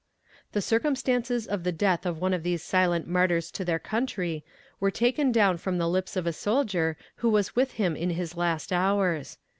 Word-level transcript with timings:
"The 0.53 0.63
circumstances 0.63 1.45
of 1.45 1.63
the 1.63 1.71
death 1.71 2.07
of 2.07 2.17
one 2.17 2.33
of 2.33 2.41
these 2.41 2.63
silent 2.63 3.05
martyrs 3.05 3.51
to 3.51 3.63
their 3.63 3.77
country 3.77 4.43
were 4.79 4.89
taken 4.89 5.31
down 5.31 5.57
from 5.57 5.77
the 5.77 5.87
lips 5.87 6.15
of 6.15 6.25
a 6.25 6.33
soldier 6.33 6.97
who 7.17 7.29
was 7.29 7.55
with 7.55 7.73
him 7.73 7.95
in 7.95 8.09
his 8.09 8.35
last 8.35 8.73
hours. 8.73 9.37